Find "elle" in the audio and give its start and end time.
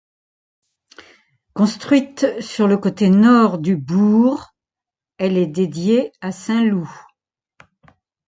5.19-5.37